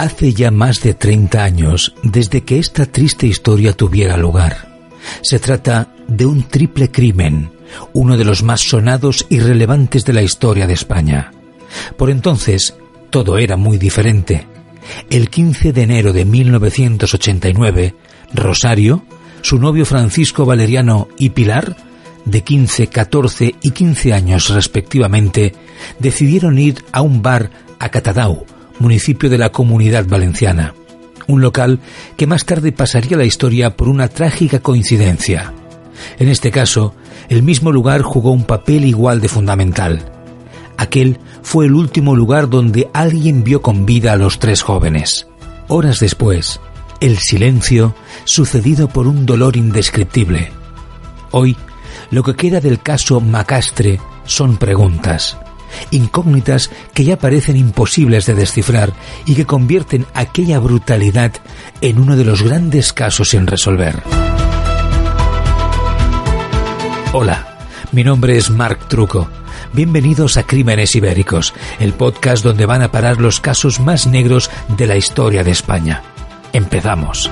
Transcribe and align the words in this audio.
Hace 0.00 0.32
ya 0.32 0.50
más 0.50 0.82
de 0.82 0.94
30 0.94 1.44
años 1.44 1.94
desde 2.02 2.40
que 2.40 2.58
esta 2.58 2.86
triste 2.86 3.26
historia 3.26 3.74
tuviera 3.74 4.16
lugar. 4.16 4.80
Se 5.20 5.38
trata 5.38 5.92
de 6.08 6.24
un 6.24 6.44
triple 6.44 6.90
crimen, 6.90 7.50
uno 7.92 8.16
de 8.16 8.24
los 8.24 8.42
más 8.42 8.62
sonados 8.62 9.26
y 9.28 9.40
relevantes 9.40 10.06
de 10.06 10.14
la 10.14 10.22
historia 10.22 10.66
de 10.66 10.72
España. 10.72 11.32
Por 11.98 12.08
entonces, 12.08 12.74
todo 13.10 13.36
era 13.36 13.58
muy 13.58 13.76
diferente. 13.76 14.46
El 15.10 15.28
15 15.28 15.74
de 15.74 15.82
enero 15.82 16.14
de 16.14 16.24
1989, 16.24 17.94
Rosario, 18.32 19.04
su 19.42 19.58
novio 19.58 19.84
Francisco 19.84 20.46
Valeriano 20.46 21.08
y 21.18 21.28
Pilar, 21.28 21.76
de 22.24 22.40
15, 22.40 22.86
14 22.86 23.54
y 23.60 23.70
15 23.72 24.14
años 24.14 24.48
respectivamente, 24.48 25.52
decidieron 25.98 26.58
ir 26.58 26.86
a 26.90 27.02
un 27.02 27.20
bar 27.20 27.50
a 27.78 27.90
Catadau, 27.90 28.46
municipio 28.80 29.30
de 29.30 29.38
la 29.38 29.52
Comunidad 29.52 30.06
Valenciana, 30.08 30.74
un 31.28 31.40
local 31.40 31.78
que 32.16 32.26
más 32.26 32.44
tarde 32.44 32.72
pasaría 32.72 33.16
la 33.16 33.24
historia 33.24 33.76
por 33.76 33.88
una 33.88 34.08
trágica 34.08 34.58
coincidencia. 34.58 35.52
En 36.18 36.28
este 36.28 36.50
caso, 36.50 36.94
el 37.28 37.42
mismo 37.42 37.70
lugar 37.70 38.02
jugó 38.02 38.32
un 38.32 38.44
papel 38.44 38.84
igual 38.84 39.20
de 39.20 39.28
fundamental. 39.28 40.12
Aquel 40.76 41.18
fue 41.42 41.66
el 41.66 41.74
último 41.74 42.16
lugar 42.16 42.48
donde 42.48 42.88
alguien 42.92 43.44
vio 43.44 43.62
con 43.62 43.86
vida 43.86 44.12
a 44.12 44.16
los 44.16 44.38
tres 44.38 44.62
jóvenes. 44.62 45.28
Horas 45.68 46.00
después, 46.00 46.58
el 47.00 47.18
silencio 47.18 47.94
sucedido 48.24 48.88
por 48.88 49.06
un 49.06 49.26
dolor 49.26 49.56
indescriptible. 49.56 50.50
Hoy, 51.30 51.56
lo 52.10 52.22
que 52.22 52.34
queda 52.34 52.60
del 52.60 52.80
caso 52.80 53.20
Macastre 53.20 54.00
son 54.24 54.56
preguntas 54.56 55.36
incógnitas 55.90 56.70
que 56.94 57.04
ya 57.04 57.18
parecen 57.18 57.56
imposibles 57.56 58.26
de 58.26 58.34
descifrar 58.34 58.92
y 59.26 59.34
que 59.34 59.46
convierten 59.46 60.06
aquella 60.14 60.58
brutalidad 60.58 61.32
en 61.80 61.98
uno 61.98 62.16
de 62.16 62.24
los 62.24 62.42
grandes 62.42 62.92
casos 62.92 63.30
sin 63.30 63.46
resolver. 63.46 64.02
Hola, 67.12 67.58
mi 67.92 68.04
nombre 68.04 68.36
es 68.36 68.50
Marc 68.50 68.88
Truco. 68.88 69.28
Bienvenidos 69.72 70.36
a 70.36 70.44
Crímenes 70.44 70.94
Ibéricos, 70.96 71.54
el 71.78 71.92
podcast 71.92 72.42
donde 72.44 72.66
van 72.66 72.82
a 72.82 72.90
parar 72.90 73.20
los 73.20 73.40
casos 73.40 73.80
más 73.80 74.06
negros 74.06 74.50
de 74.68 74.86
la 74.86 74.96
historia 74.96 75.44
de 75.44 75.52
España. 75.52 76.02
Empezamos. 76.52 77.30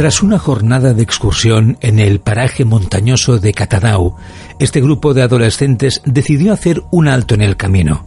Tras 0.00 0.22
una 0.22 0.38
jornada 0.38 0.94
de 0.94 1.02
excursión 1.02 1.76
en 1.82 1.98
el 1.98 2.20
paraje 2.20 2.64
montañoso 2.64 3.38
de 3.38 3.52
Catadau, 3.52 4.16
este 4.58 4.80
grupo 4.80 5.12
de 5.12 5.20
adolescentes 5.20 6.00
decidió 6.06 6.54
hacer 6.54 6.82
un 6.90 7.06
alto 7.06 7.34
en 7.34 7.42
el 7.42 7.58
camino. 7.58 8.06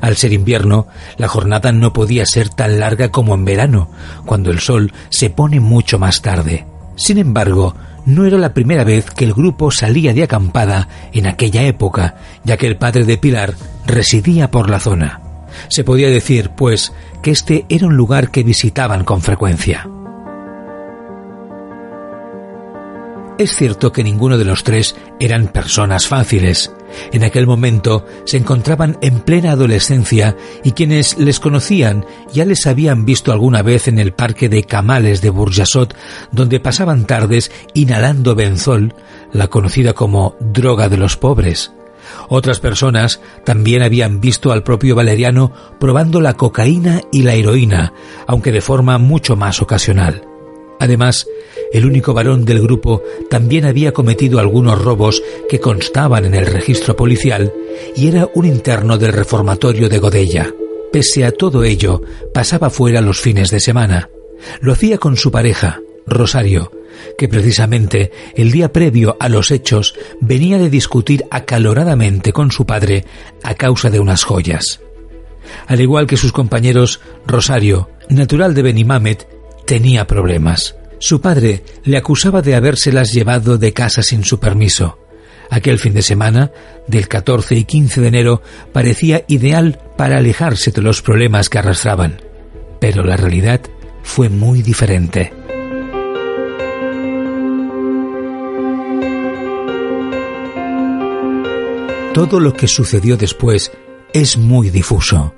Al 0.00 0.16
ser 0.16 0.32
invierno, 0.32 0.88
la 1.16 1.28
jornada 1.28 1.70
no 1.70 1.92
podía 1.92 2.26
ser 2.26 2.48
tan 2.48 2.80
larga 2.80 3.12
como 3.12 3.36
en 3.36 3.44
verano, 3.44 3.88
cuando 4.26 4.50
el 4.50 4.58
sol 4.58 4.92
se 5.10 5.30
pone 5.30 5.60
mucho 5.60 5.96
más 5.96 6.22
tarde. 6.22 6.66
Sin 6.96 7.18
embargo, 7.18 7.76
no 8.04 8.26
era 8.26 8.36
la 8.36 8.52
primera 8.52 8.82
vez 8.82 9.08
que 9.08 9.24
el 9.24 9.32
grupo 9.32 9.70
salía 9.70 10.12
de 10.12 10.24
acampada 10.24 10.88
en 11.12 11.28
aquella 11.28 11.62
época, 11.62 12.16
ya 12.42 12.56
que 12.56 12.66
el 12.66 12.78
padre 12.78 13.04
de 13.04 13.16
Pilar 13.16 13.54
residía 13.86 14.50
por 14.50 14.68
la 14.68 14.80
zona. 14.80 15.20
Se 15.68 15.84
podía 15.84 16.10
decir, 16.10 16.50
pues, 16.56 16.92
que 17.22 17.30
este 17.30 17.64
era 17.68 17.86
un 17.86 17.96
lugar 17.96 18.32
que 18.32 18.42
visitaban 18.42 19.04
con 19.04 19.22
frecuencia. 19.22 19.88
Es 23.38 23.54
cierto 23.54 23.92
que 23.92 24.02
ninguno 24.02 24.36
de 24.36 24.44
los 24.44 24.64
tres 24.64 24.96
eran 25.20 25.46
personas 25.46 26.08
fáciles. 26.08 26.72
En 27.12 27.22
aquel 27.22 27.46
momento 27.46 28.04
se 28.24 28.36
encontraban 28.36 28.98
en 29.00 29.20
plena 29.20 29.52
adolescencia 29.52 30.36
y 30.64 30.72
quienes 30.72 31.16
les 31.18 31.38
conocían 31.38 32.04
ya 32.32 32.44
les 32.44 32.66
habían 32.66 33.04
visto 33.04 33.30
alguna 33.30 33.62
vez 33.62 33.86
en 33.86 34.00
el 34.00 34.12
parque 34.12 34.48
de 34.48 34.64
Camales 34.64 35.20
de 35.20 35.30
Burjasot, 35.30 35.94
donde 36.32 36.58
pasaban 36.58 37.06
tardes 37.06 37.52
inhalando 37.74 38.34
benzol, 38.34 38.94
la 39.32 39.46
conocida 39.46 39.92
como 39.92 40.34
droga 40.40 40.88
de 40.88 40.96
los 40.96 41.16
pobres. 41.16 41.70
Otras 42.28 42.58
personas 42.58 43.20
también 43.44 43.82
habían 43.82 44.20
visto 44.20 44.50
al 44.50 44.64
propio 44.64 44.96
Valeriano 44.96 45.52
probando 45.78 46.20
la 46.20 46.34
cocaína 46.34 47.02
y 47.12 47.22
la 47.22 47.34
heroína, 47.34 47.92
aunque 48.26 48.50
de 48.50 48.62
forma 48.62 48.98
mucho 48.98 49.36
más 49.36 49.62
ocasional. 49.62 50.24
Además, 50.80 51.26
el 51.72 51.84
único 51.84 52.14
varón 52.14 52.44
del 52.44 52.62
grupo 52.62 53.02
también 53.28 53.64
había 53.64 53.92
cometido 53.92 54.38
algunos 54.38 54.82
robos 54.82 55.22
que 55.48 55.60
constaban 55.60 56.24
en 56.24 56.34
el 56.34 56.46
registro 56.46 56.96
policial 56.96 57.52
y 57.96 58.08
era 58.08 58.28
un 58.34 58.46
interno 58.46 58.96
del 58.96 59.12
reformatorio 59.12 59.88
de 59.88 59.98
Godella. 59.98 60.52
Pese 60.92 61.24
a 61.24 61.32
todo 61.32 61.64
ello, 61.64 62.00
pasaba 62.32 62.70
fuera 62.70 63.00
los 63.00 63.20
fines 63.20 63.50
de 63.50 63.60
semana. 63.60 64.08
Lo 64.60 64.72
hacía 64.72 64.98
con 64.98 65.16
su 65.16 65.30
pareja, 65.30 65.80
Rosario, 66.06 66.72
que 67.18 67.28
precisamente 67.28 68.10
el 68.34 68.50
día 68.50 68.72
previo 68.72 69.16
a 69.20 69.28
los 69.28 69.50
hechos 69.50 69.94
venía 70.20 70.58
de 70.58 70.70
discutir 70.70 71.24
acaloradamente 71.30 72.32
con 72.32 72.50
su 72.50 72.64
padre 72.64 73.04
a 73.42 73.54
causa 73.54 73.90
de 73.90 74.00
unas 74.00 74.24
joyas. 74.24 74.80
Al 75.66 75.80
igual 75.80 76.06
que 76.06 76.16
sus 76.16 76.32
compañeros, 76.32 77.00
Rosario, 77.26 77.90
natural 78.08 78.54
de 78.54 78.62
Benimamet, 78.62 79.28
tenía 79.68 80.06
problemas. 80.06 80.76
Su 80.98 81.20
padre 81.20 81.62
le 81.84 81.98
acusaba 81.98 82.40
de 82.40 82.54
habérselas 82.54 83.12
llevado 83.12 83.58
de 83.58 83.74
casa 83.74 84.02
sin 84.02 84.24
su 84.24 84.40
permiso. 84.40 84.98
Aquel 85.50 85.78
fin 85.78 85.92
de 85.92 86.00
semana, 86.00 86.50
del 86.86 87.06
14 87.06 87.54
y 87.54 87.64
15 87.64 88.00
de 88.00 88.08
enero, 88.08 88.42
parecía 88.72 89.24
ideal 89.28 89.78
para 89.98 90.16
alejarse 90.16 90.70
de 90.70 90.80
los 90.80 91.02
problemas 91.02 91.50
que 91.50 91.58
arrastraban. 91.58 92.22
Pero 92.80 93.04
la 93.04 93.18
realidad 93.18 93.60
fue 94.02 94.30
muy 94.30 94.62
diferente. 94.62 95.34
Todo 102.14 102.40
lo 102.40 102.54
que 102.54 102.68
sucedió 102.68 103.18
después 103.18 103.70
es 104.14 104.38
muy 104.38 104.70
difuso. 104.70 105.34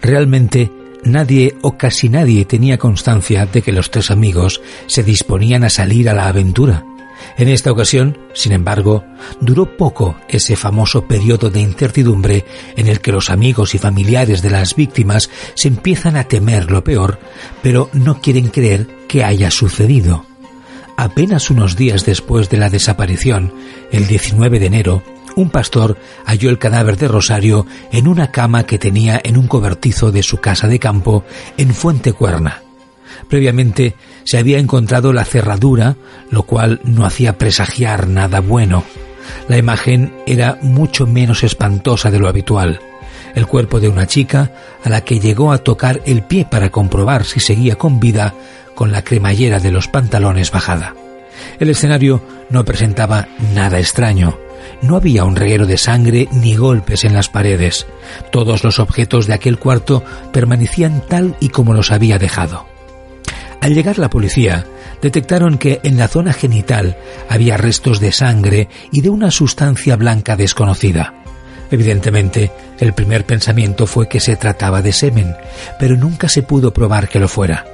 Realmente 0.00 0.70
nadie 1.04 1.56
o 1.62 1.76
casi 1.76 2.08
nadie 2.08 2.44
tenía 2.44 2.78
constancia 2.78 3.46
de 3.46 3.62
que 3.62 3.72
los 3.72 3.90
tres 3.90 4.10
amigos 4.10 4.60
se 4.86 5.02
disponían 5.02 5.64
a 5.64 5.70
salir 5.70 6.08
a 6.08 6.14
la 6.14 6.28
aventura. 6.28 6.84
En 7.36 7.48
esta 7.48 7.72
ocasión, 7.72 8.18
sin 8.34 8.52
embargo, 8.52 9.04
duró 9.40 9.76
poco 9.76 10.16
ese 10.28 10.56
famoso 10.56 11.06
periodo 11.06 11.50
de 11.50 11.60
incertidumbre 11.60 12.44
en 12.76 12.86
el 12.86 13.00
que 13.00 13.12
los 13.12 13.30
amigos 13.30 13.74
y 13.74 13.78
familiares 13.78 14.42
de 14.42 14.50
las 14.50 14.76
víctimas 14.76 15.30
se 15.54 15.68
empiezan 15.68 16.16
a 16.16 16.24
temer 16.24 16.70
lo 16.70 16.84
peor, 16.84 17.18
pero 17.62 17.90
no 17.92 18.20
quieren 18.20 18.48
creer 18.48 18.88
que 19.08 19.24
haya 19.24 19.50
sucedido. 19.50 20.26
Apenas 20.96 21.50
unos 21.50 21.76
días 21.76 22.04
después 22.04 22.50
de 22.50 22.58
la 22.58 22.70
desaparición, 22.70 23.52
el 23.90 24.06
19 24.06 24.60
de 24.60 24.66
enero, 24.66 25.02
un 25.36 25.50
pastor 25.50 25.96
halló 26.24 26.50
el 26.50 26.58
cadáver 26.58 26.96
de 26.96 27.08
Rosario 27.08 27.66
en 27.92 28.08
una 28.08 28.30
cama 28.30 28.64
que 28.64 28.78
tenía 28.78 29.20
en 29.22 29.36
un 29.36 29.46
cobertizo 29.46 30.12
de 30.12 30.22
su 30.22 30.38
casa 30.38 30.68
de 30.68 30.78
campo 30.78 31.24
en 31.56 31.74
Fuente 31.74 32.12
Cuerna. 32.12 32.62
Previamente 33.28 33.94
se 34.24 34.38
había 34.38 34.58
encontrado 34.58 35.12
la 35.12 35.24
cerradura, 35.24 35.96
lo 36.30 36.44
cual 36.44 36.80
no 36.84 37.06
hacía 37.06 37.38
presagiar 37.38 38.08
nada 38.08 38.40
bueno. 38.40 38.84
La 39.48 39.56
imagen 39.56 40.14
era 40.26 40.58
mucho 40.62 41.06
menos 41.06 41.44
espantosa 41.44 42.10
de 42.10 42.18
lo 42.18 42.28
habitual. 42.28 42.80
El 43.34 43.46
cuerpo 43.46 43.80
de 43.80 43.88
una 43.88 44.06
chica 44.06 44.52
a 44.84 44.88
la 44.88 45.00
que 45.00 45.18
llegó 45.18 45.52
a 45.52 45.58
tocar 45.58 46.00
el 46.06 46.22
pie 46.22 46.46
para 46.48 46.70
comprobar 46.70 47.24
si 47.24 47.40
seguía 47.40 47.76
con 47.76 47.98
vida 47.98 48.34
con 48.74 48.92
la 48.92 49.02
cremallera 49.02 49.58
de 49.58 49.70
los 49.70 49.88
pantalones 49.88 50.50
bajada. 50.50 50.94
El 51.58 51.70
escenario 51.70 52.22
no 52.50 52.64
presentaba 52.64 53.28
nada 53.54 53.78
extraño 53.78 54.38
No 54.82 54.96
había 54.96 55.24
un 55.24 55.36
reguero 55.36 55.66
de 55.66 55.78
sangre 55.78 56.28
ni 56.32 56.56
golpes 56.56 57.04
en 57.04 57.14
las 57.14 57.28
paredes. 57.28 57.86
Todos 58.30 58.64
los 58.64 58.78
objetos 58.78 59.26
de 59.26 59.34
aquel 59.34 59.58
cuarto 59.58 60.04
permanecían 60.32 61.02
tal 61.08 61.36
y 61.40 61.48
como 61.48 61.74
los 61.74 61.90
había 61.90 62.18
dejado. 62.18 62.66
Al 63.60 63.74
llegar 63.74 63.98
la 63.98 64.10
policía, 64.10 64.66
detectaron 65.00 65.56
que 65.58 65.80
en 65.84 65.96
la 65.96 66.08
zona 66.08 66.32
genital 66.32 66.96
había 67.28 67.56
restos 67.56 67.98
de 67.98 68.12
sangre 68.12 68.68
y 68.92 69.00
de 69.00 69.10
una 69.10 69.30
sustancia 69.30 69.96
blanca 69.96 70.36
desconocida. 70.36 71.14
Evidentemente, 71.70 72.52
el 72.78 72.92
primer 72.92 73.24
pensamiento 73.24 73.86
fue 73.86 74.08
que 74.08 74.20
se 74.20 74.36
trataba 74.36 74.82
de 74.82 74.92
semen, 74.92 75.34
pero 75.78 75.96
nunca 75.96 76.28
se 76.28 76.42
pudo 76.42 76.72
probar 76.72 77.08
que 77.08 77.20
lo 77.20 77.28
fuera. 77.28 77.64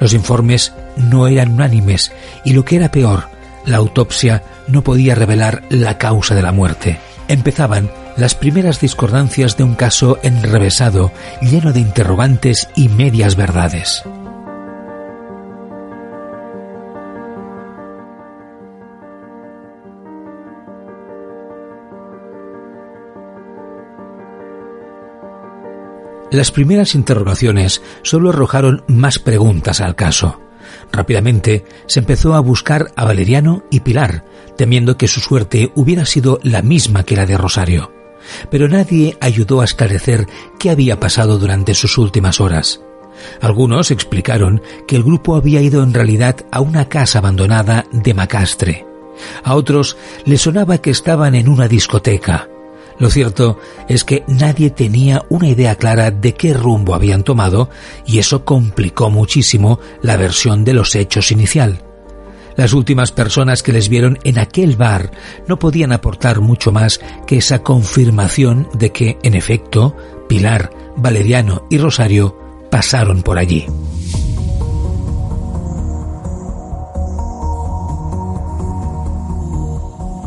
Los 0.00 0.12
informes 0.12 0.72
no 0.96 1.28
eran 1.28 1.52
unánimes 1.52 2.12
y 2.44 2.52
lo 2.52 2.64
que 2.64 2.76
era 2.76 2.90
peor, 2.90 3.28
la 3.66 3.78
autopsia 3.78 4.42
no 4.68 4.82
podía 4.82 5.14
revelar 5.14 5.62
la 5.70 5.98
causa 5.98 6.34
de 6.34 6.42
la 6.42 6.52
muerte. 6.52 6.98
Empezaban 7.28 7.90
las 8.16 8.34
primeras 8.34 8.80
discordancias 8.80 9.56
de 9.56 9.64
un 9.64 9.74
caso 9.74 10.18
enrevesado, 10.22 11.12
lleno 11.40 11.72
de 11.72 11.80
interrogantes 11.80 12.68
y 12.76 12.88
medias 12.88 13.36
verdades. 13.36 14.04
Las 26.30 26.50
primeras 26.50 26.96
interrogaciones 26.96 27.80
solo 28.02 28.30
arrojaron 28.30 28.82
más 28.88 29.20
preguntas 29.20 29.80
al 29.80 29.94
caso. 29.94 30.43
Rápidamente 30.94 31.64
se 31.86 31.98
empezó 31.98 32.34
a 32.34 32.40
buscar 32.40 32.92
a 32.94 33.04
Valeriano 33.04 33.64
y 33.68 33.80
Pilar, 33.80 34.24
temiendo 34.56 34.96
que 34.96 35.08
su 35.08 35.18
suerte 35.18 35.72
hubiera 35.74 36.06
sido 36.06 36.38
la 36.44 36.62
misma 36.62 37.02
que 37.02 37.16
la 37.16 37.26
de 37.26 37.36
Rosario. 37.36 37.92
Pero 38.48 38.68
nadie 38.68 39.18
ayudó 39.20 39.60
a 39.60 39.64
esclarecer 39.64 40.28
qué 40.58 40.70
había 40.70 41.00
pasado 41.00 41.36
durante 41.38 41.74
sus 41.74 41.98
últimas 41.98 42.40
horas. 42.40 42.80
Algunos 43.40 43.90
explicaron 43.90 44.62
que 44.86 44.94
el 44.94 45.02
grupo 45.02 45.34
había 45.34 45.60
ido 45.60 45.82
en 45.82 45.92
realidad 45.92 46.36
a 46.52 46.60
una 46.60 46.88
casa 46.88 47.18
abandonada 47.18 47.86
de 47.90 48.14
Macastre. 48.14 48.86
A 49.42 49.56
otros 49.56 49.96
les 50.24 50.42
sonaba 50.42 50.78
que 50.78 50.90
estaban 50.90 51.34
en 51.34 51.48
una 51.48 51.66
discoteca. 51.66 52.48
Lo 52.98 53.10
cierto 53.10 53.58
es 53.88 54.04
que 54.04 54.24
nadie 54.28 54.70
tenía 54.70 55.24
una 55.28 55.48
idea 55.48 55.74
clara 55.76 56.10
de 56.10 56.34
qué 56.34 56.54
rumbo 56.54 56.94
habían 56.94 57.24
tomado 57.24 57.70
y 58.06 58.18
eso 58.18 58.44
complicó 58.44 59.10
muchísimo 59.10 59.80
la 60.02 60.16
versión 60.16 60.64
de 60.64 60.74
los 60.74 60.94
hechos 60.94 61.32
inicial. 61.32 61.82
Las 62.56 62.72
últimas 62.72 63.10
personas 63.10 63.62
que 63.62 63.72
les 63.72 63.88
vieron 63.88 64.18
en 64.22 64.38
aquel 64.38 64.76
bar 64.76 65.10
no 65.48 65.58
podían 65.58 65.92
aportar 65.92 66.40
mucho 66.40 66.70
más 66.70 67.00
que 67.26 67.38
esa 67.38 67.62
confirmación 67.62 68.68
de 68.74 68.92
que, 68.92 69.18
en 69.24 69.34
efecto, 69.34 69.96
Pilar, 70.28 70.70
Valeriano 70.96 71.66
y 71.68 71.78
Rosario 71.78 72.38
pasaron 72.70 73.22
por 73.22 73.38
allí. 73.38 73.66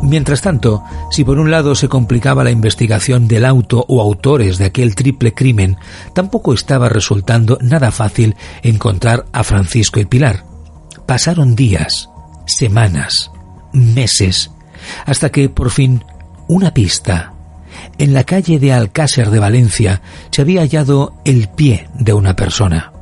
Mientras 0.02 0.42
tanto, 0.42 0.82
si 1.10 1.24
por 1.24 1.38
un 1.38 1.50
lado 1.50 1.74
se 1.74 1.88
complicaba 1.88 2.44
la 2.44 2.50
investigación 2.50 3.26
del 3.26 3.44
auto 3.44 3.84
o 3.88 4.00
autores 4.00 4.58
de 4.58 4.66
aquel 4.66 4.94
triple 4.94 5.34
crimen, 5.34 5.76
tampoco 6.14 6.54
estaba 6.54 6.88
resultando 6.88 7.58
nada 7.60 7.90
fácil 7.90 8.36
encontrar 8.62 9.26
a 9.32 9.42
Francisco 9.42 9.98
y 10.00 10.04
Pilar. 10.04 10.44
Pasaron 11.06 11.56
días, 11.56 12.08
semanas, 12.46 13.30
meses, 13.72 14.50
hasta 15.04 15.30
que 15.30 15.48
por 15.48 15.70
fin 15.70 16.04
una 16.46 16.72
pista. 16.72 17.34
En 17.98 18.14
la 18.14 18.24
calle 18.24 18.58
de 18.58 18.72
Alcácer 18.72 19.30
de 19.30 19.40
Valencia 19.40 20.00
se 20.30 20.42
había 20.42 20.60
hallado 20.60 21.14
el 21.24 21.48
pie 21.48 21.88
de 21.94 22.12
una 22.12 22.36
persona. 22.36 22.92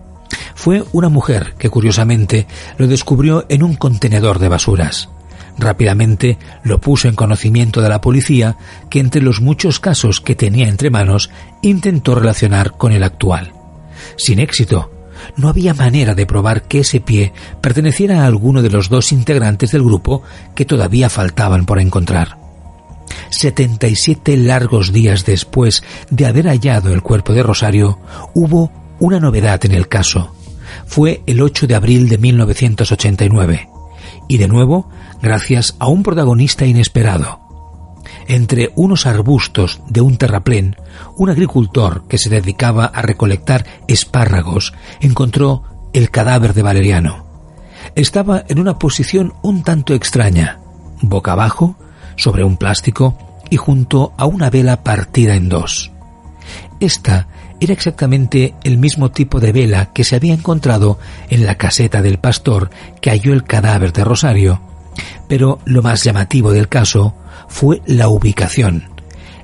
Fue 0.54 0.82
una 0.92 1.08
mujer 1.08 1.54
que 1.58 1.70
curiosamente 1.70 2.46
lo 2.78 2.87
descubrió 2.87 3.44
en 3.49 3.62
un 3.62 3.76
contenedor 3.76 4.38
de 4.38 4.49
basuras. 4.49 5.10
Rápidamente 5.58 6.38
lo 6.64 6.81
puso 6.81 7.08
en 7.08 7.14
conocimiento 7.14 7.81
de 7.81 7.88
la 7.88 8.00
policía, 8.00 8.56
que 8.91 9.00
entre 9.00 9.23
los 9.23 9.41
muchos 9.41 9.81
casos 9.81 10.20
que 10.20 10.35
tenía 10.35 10.69
entre 10.69 10.91
manos 10.91 11.31
intentó 11.62 12.14
relacionar 12.14 12.73
con 12.73 12.93
el 12.93 13.03
actual. 13.03 13.53
Sin 14.17 14.38
éxito, 14.38 14.91
no 15.37 15.49
había 15.49 15.75
manera 15.75 16.14
de 16.14 16.26
probar 16.26 16.62
que 16.62 16.81
ese 16.81 17.00
pie 17.00 17.32
perteneciera 17.61 18.23
a 18.23 18.26
alguno 18.26 18.62
de 18.62 18.70
los 18.70 18.88
dos 18.88 19.12
integrantes 19.12 19.73
del 19.73 19.82
grupo 19.82 20.23
que 20.55 20.64
todavía 20.64 21.08
faltaban 21.08 21.64
por 21.64 21.81
encontrar. 21.81 22.38
77 23.31 24.37
largos 24.37 24.93
días 24.93 25.25
después 25.25 25.82
de 26.11 26.26
haber 26.26 26.47
hallado 26.47 26.93
el 26.93 27.02
cuerpo 27.02 27.32
de 27.32 27.43
Rosario, 27.43 27.99
hubo 28.35 28.70
una 28.99 29.20
novedad 29.20 29.64
en 29.64 29.73
el 29.73 29.88
caso. 29.88 30.35
Fue 30.87 31.23
el 31.26 31.41
8 31.41 31.67
de 31.67 31.75
abril 31.75 32.09
de 32.09 32.19
1989. 32.19 33.75
Y 34.28 34.38
de 34.38 34.49
nuevo 34.49 34.88
gracias 35.23 35.76
a 35.78 35.88
un 35.88 36.02
protagonista 36.02 36.67
inesperado. 36.67 37.40
Entre 38.28 38.73
unos 38.75 39.06
arbustos 39.06 39.81
de 39.88 40.00
un 40.00 40.17
terraplén, 40.17 40.76
un 41.17 41.31
agricultor 41.31 42.06
que 42.08 42.19
se 42.19 42.31
dedicaba 42.31 42.87
a 42.87 43.02
recolectar 43.02 43.64
espárragos 43.88 44.75
encontró 45.00 45.62
el 45.93 46.11
cadáver 46.11 46.55
de 46.55 46.62
Valeriano. 46.62 47.26
Estaba 47.94 48.44
en 48.49 48.58
una 48.58 48.78
posición 48.78 49.32
un 49.43 49.62
tanto 49.62 49.94
extraña, 49.94 50.58
boca 51.00 51.32
abajo, 51.32 51.76
sobre 52.17 52.44
un 52.44 52.56
plástico 52.56 53.17
y 53.50 53.56
junto 53.56 54.12
a 54.17 54.26
una 54.26 54.50
vela 54.50 54.82
partida 54.82 55.37
en 55.37 55.49
dos. 55.49 55.93
Esta 56.81 57.28
era 57.61 57.73
exactamente 57.73 58.55
el 58.64 58.79
mismo 58.79 59.11
tipo 59.11 59.41
de 59.41 59.53
vela 59.53 59.93
que 59.93 60.05
se 60.05 60.17
había 60.17 60.35
encontrado 60.35 60.99
en 61.31 61.47
la 61.47 61.56
caseta 61.56 62.03
del 62.03 62.19
pastor 62.19 62.70
que 63.00 63.11
halló 63.11 63.32
el 63.32 63.44
cadáver 63.44 63.93
de 63.93 64.05
Rosario 64.05 64.61
pero 65.29 65.58
lo 65.64 65.82
más 65.82 66.05
llamativo 66.05 66.53
del 66.53 66.69
caso 66.69 67.14
fue 67.49 67.82
la 67.87 68.08
ubicación. 68.08 68.91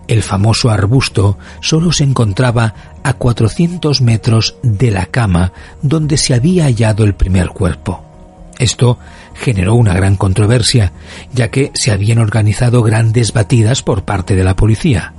El 0.09 0.23
famoso 0.23 0.71
arbusto 0.71 1.39
solo 1.61 1.93
se 1.93 2.05
encontraba 2.05 2.75
a 3.03 3.15
400 3.15 4.01
metros 4.01 4.57
de 4.63 4.91
la 4.91 5.07
cama 5.07 5.53
donde 5.81 6.17
se 6.17 6.35
había 6.35 6.65
hallado 6.65 7.05
el 7.05 7.15
primer 7.15 7.49
cuerpo. 7.49 8.05
Esto 8.59 8.99
generó 9.35 9.75
una 9.75 9.95
gran 9.95 10.17
controversia, 10.17 10.93
ya 11.33 11.49
que 11.49 11.71
se 11.75 11.91
habían 11.91 12.19
organizado 12.19 12.83
grandes 12.83 13.33
batidas 13.33 13.83
por 13.83 14.05
parte 14.05 14.37
de 14.37 14.45
la 14.45 14.55
policía. 14.55 15.15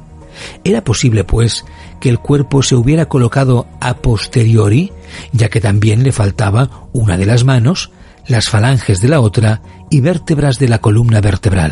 ¿Era 0.63 0.84
posible, 0.84 1.24
pues, 1.24 1.66
que 2.03 2.09
el 2.09 2.19
cuerpo 2.19 2.61
se 2.63 2.75
hubiera 2.75 3.05
colocado 3.05 3.65
a 3.79 3.94
posteriori, 3.94 4.91
ya 5.31 5.47
que 5.47 5.61
también 5.61 6.03
le 6.03 6.11
faltaba 6.11 6.89
una 6.91 7.15
de 7.15 7.25
las 7.25 7.45
manos, 7.45 7.91
las 8.27 8.50
falanges 8.50 9.00
de 9.00 9.07
la 9.07 9.22
otra 9.22 9.62
y 9.89 10.01
vértebras 10.01 10.60
de 10.60 10.67
la 10.67 10.79
columna 10.79 11.22
vertebral. 11.22 11.72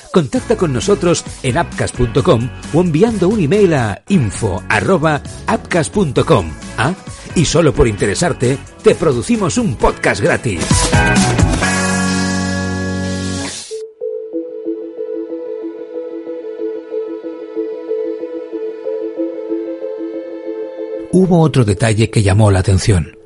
Contacta 0.11 0.57
con 0.57 0.73
nosotros 0.73 1.23
en 1.43 1.57
appcast.com 1.57 2.49
o 2.73 2.81
enviando 2.81 3.29
un 3.29 3.39
email 3.39 3.73
a 3.73 4.03
info@appcast.com. 4.09 6.51
¿Ah? 6.77 6.93
Y 7.35 7.45
solo 7.45 7.73
por 7.73 7.87
interesarte, 7.87 8.57
te 8.83 8.93
producimos 8.95 9.57
un 9.57 9.75
podcast 9.75 10.21
gratis. 10.21 10.67
Hubo 21.13 21.41
otro 21.41 21.65
detalle 21.65 22.09
que 22.09 22.23
llamó 22.23 22.51
la 22.51 22.59
atención. 22.59 23.17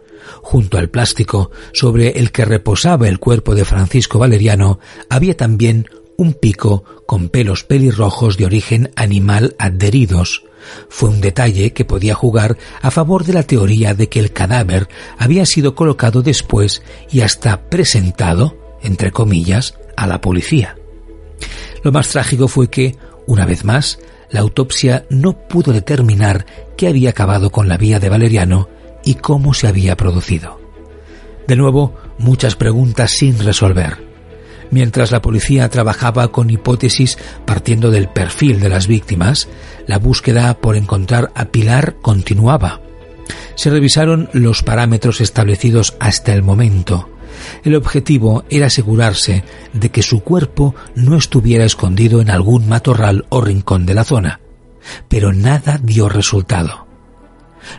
Junto 0.42 0.78
al 0.78 0.90
plástico 0.90 1.52
sobre 1.72 2.20
el 2.20 2.32
que 2.32 2.46
reposaba 2.46 3.08
el 3.08 3.20
cuerpo 3.20 3.56
de 3.56 3.64
Francisco 3.64 4.20
Valeriano 4.20 4.80
había 5.10 5.38
también 5.38 5.88
un 6.18 6.34
pico 6.34 6.84
con 7.06 7.30
pelos 7.30 7.64
pelirrojos 7.64 8.38
de 8.38 8.46
origen 8.46 8.92
animal 8.96 9.56
adheridos. 9.60 10.44
Fue 10.90 11.10
un 11.10 11.22
detalle 11.22 11.74
que 11.74 11.86
podía 11.86 12.16
jugar 12.16 12.58
a 12.82 12.92
favor 12.92 13.24
de 13.24 13.34
la 13.34 13.44
teoría 13.44 13.94
de 13.94 14.10
que 14.10 14.20
el 14.20 14.32
cadáver 14.32 14.88
había 15.18 15.46
sido 15.46 15.76
colocado 15.76 16.22
después 16.22 16.82
y 17.12 17.22
hasta 17.22 17.70
presentado, 17.70 18.58
entre 18.82 19.12
comillas, 19.12 19.76
a 19.96 20.08
la 20.08 20.22
policía. 20.22 20.78
Lo 21.84 21.92
más 21.92 22.10
trágico 22.10 22.48
fue 22.48 22.70
que 22.70 22.96
Una 23.28 23.48
vez 23.48 23.66
más, 23.66 23.98
la 24.30 24.42
autopsia 24.42 25.08
no 25.10 25.48
pudo 25.48 25.74
determinar 25.74 26.46
qué 26.78 26.88
había 26.88 27.10
acabado 27.10 27.50
con 27.50 27.68
la 27.68 27.78
vía 27.78 28.00
de 28.00 28.10
Valeriano 28.10 28.70
y 29.04 29.16
cómo 29.16 29.56
se 29.56 29.68
había 29.68 29.98
producido. 29.98 30.60
De 31.48 31.56
nuevo, 31.56 31.96
muchas 32.20 32.56
preguntas 32.56 33.12
sin 33.12 33.40
resolver. 33.40 34.05
Mientras 34.72 35.12
la 35.12 35.22
policía 35.22 35.70
trabajaba 35.70 36.32
con 36.32 36.50
hipótesis 36.50 37.18
partiendo 37.46 37.92
del 37.92 38.10
perfil 38.10 38.60
de 38.60 38.70
las 38.70 38.88
víctimas, 38.88 39.48
la 39.88 40.00
búsqueda 40.00 40.58
por 40.60 40.76
encontrar 40.76 41.32
a 41.36 41.46
Pilar 41.46 41.98
continuaba. 42.02 42.82
Se 43.56 43.70
revisaron 43.70 44.30
los 44.34 44.64
parámetros 44.64 45.22
establecidos 45.22 45.96
hasta 46.00 46.34
el 46.34 46.44
momento. 46.44 47.10
El 47.64 47.76
objetivo 47.76 48.46
era 48.50 48.68
asegurarse 48.68 49.44
de 49.74 49.90
que 49.90 50.02
su 50.02 50.22
cuerpo 50.22 50.76
no 50.96 51.18
estuviera 51.18 51.66
escondido 51.66 52.22
en 52.22 52.30
algún 52.30 52.68
matorral 52.68 53.26
o 53.30 53.42
rincón 53.42 53.86
de 53.86 53.94
la 53.94 54.04
zona. 54.04 54.40
Pero 55.08 55.34
nada 55.34 55.80
dio 55.82 56.10
resultado. 56.10 56.86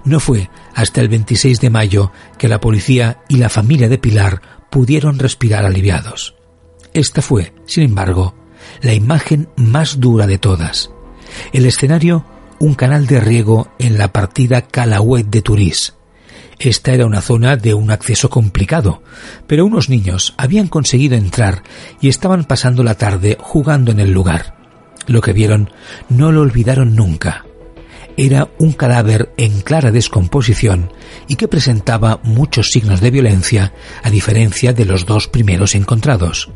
No 0.05 0.21
fue 0.21 0.51
hasta 0.75 1.01
el 1.01 1.09
26 1.09 1.61
de 1.61 1.71
mayo 1.71 2.13
que 2.39 2.49
la 2.49 2.61
policía 2.61 3.19
y 3.29 3.37
la 3.37 3.49
familia 3.49 3.89
de 3.89 3.99
Pilar 3.99 4.43
pudieron 4.71 5.19
respirar 5.19 5.65
aliviados. 5.65 6.36
Esta 6.97 7.21
fue, 7.21 7.53
sin 7.67 7.83
embargo, 7.83 8.35
la 8.81 8.95
imagen 8.95 9.51
más 9.57 10.01
dura 10.01 10.27
de 10.27 10.39
todas. 10.39 10.91
El 11.53 11.67
escenario, 11.67 12.25
un 12.59 12.73
canal 12.73 13.07
de 13.07 13.21
riego 13.21 13.69
en 13.79 13.99
la 13.99 14.15
partida 14.15 14.63
Calahuet 14.63 15.27
de 15.27 15.43
Turís. 15.43 15.93
Esta 16.59 16.95
era 16.95 17.05
una 17.05 17.21
zona 17.21 17.59
de 17.59 17.75
un 17.75 17.91
acceso 17.91 18.31
complicado, 18.31 19.03
pero 19.47 19.67
unos 19.67 19.91
niños 19.91 20.33
habían 20.39 20.69
conseguido 20.69 21.17
entrar 21.17 21.65
y 22.01 22.09
estaban 22.09 22.45
pasando 22.45 22.83
la 22.83 22.95
tarde 22.95 23.37
jugando 23.39 23.93
en 23.93 24.01
el 24.01 24.13
lugar. 24.13 24.57
Lo 25.07 25.21
que 25.21 25.35
vieron 25.35 25.69
no 26.09 26.33
lo 26.33 26.41
olvidaron 26.41 26.97
nunca. 26.97 27.45
Era 28.17 28.49
un 28.59 28.73
cadáver 28.73 29.35
en 29.37 29.61
clara 29.61 29.91
descomposición 29.91 30.91
y 31.29 31.37
que 31.37 31.47
presentaba 31.47 32.21
muchos 32.23 32.71
signos 32.71 33.03
de 33.03 33.11
violencia 33.11 33.75
a 34.03 34.09
diferencia 34.09 34.73
de 34.73 34.87
los 34.87 35.05
dos 35.05 35.29
primeros 35.29 35.75
encontrados. 35.75 36.51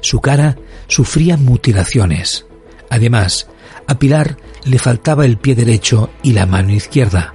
Su 0.00 0.20
cara 0.20 0.56
sufría 0.88 1.36
mutilaciones. 1.36 2.46
Además, 2.90 3.48
a 3.86 3.98
Pilar 3.98 4.36
le 4.64 4.78
faltaba 4.78 5.24
el 5.24 5.38
pie 5.38 5.54
derecho 5.54 6.10
y 6.22 6.32
la 6.32 6.46
mano 6.46 6.72
izquierda. 6.72 7.34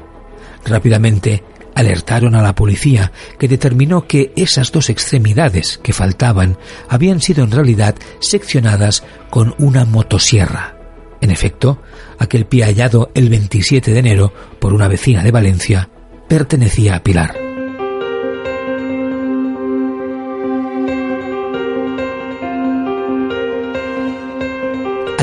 Rápidamente 0.66 1.44
alertaron 1.76 2.36
a 2.36 2.42
la 2.42 2.56
policía, 2.56 3.12
que 3.40 3.48
determinó 3.48 4.08
que 4.08 4.34
esas 4.36 4.72
dos 4.72 4.90
extremidades 4.90 5.80
que 5.82 5.94
faltaban 5.94 6.58
habían 6.90 7.22
sido 7.22 7.44
en 7.44 7.52
realidad 7.52 7.96
seccionadas 8.20 9.04
con 9.30 9.56
una 9.58 9.86
motosierra. 9.86 10.78
En 11.22 11.32
efecto, 11.32 11.82
aquel 12.18 12.46
pie 12.46 12.66
hallado 12.66 13.12
el 13.14 13.30
27 13.30 13.92
de 13.92 14.00
enero 14.00 14.34
por 14.60 14.74
una 14.74 14.88
vecina 14.88 15.24
de 15.24 15.32
Valencia 15.32 15.90
pertenecía 16.28 16.96
a 16.96 17.04
Pilar. 17.04 17.50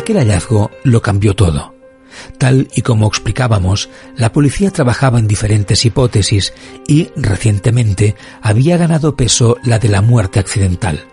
Aquel 0.09 0.21
hallazgo 0.21 0.71
lo 0.85 1.03
cambió 1.03 1.37
todo. 1.37 1.75
Tal 2.39 2.67
y 2.75 2.81
como 2.81 3.07
explicábamos, 3.07 3.91
la 4.17 4.33
policía 4.33 4.71
trabajaba 4.71 5.19
en 5.19 5.29
diferentes 5.29 5.85
hipótesis 5.85 6.55
y, 6.87 7.11
recientemente, 7.15 8.17
había 8.41 8.79
ganado 8.79 9.17
peso 9.17 9.59
la 9.63 9.79
de 9.79 9.91
la 9.91 10.01
muerte 10.01 10.41
accidental. 10.41 11.05